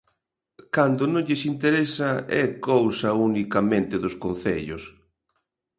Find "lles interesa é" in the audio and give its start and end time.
1.27-2.43